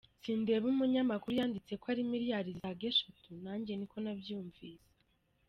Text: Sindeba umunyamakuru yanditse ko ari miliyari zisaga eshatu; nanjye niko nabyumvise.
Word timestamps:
Sindeba 0.23 0.65
umunyamakuru 0.73 1.33
yanditse 1.39 1.73
ko 1.81 1.85
ari 1.93 2.01
miliyari 2.13 2.47
zisaga 2.55 2.83
eshatu; 2.91 3.29
nanjye 3.43 3.71
niko 3.75 3.97
nabyumvise. 4.03 4.87